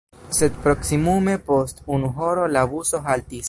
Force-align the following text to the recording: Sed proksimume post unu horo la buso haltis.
Sed 0.37 0.55
proksimume 0.63 1.37
post 1.51 1.85
unu 1.99 2.11
horo 2.17 2.49
la 2.57 2.65
buso 2.75 3.05
haltis. 3.11 3.39